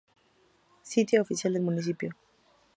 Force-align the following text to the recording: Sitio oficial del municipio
Sitio 0.81 1.21
oficial 1.21 1.53
del 1.53 1.61
municipio 1.61 2.15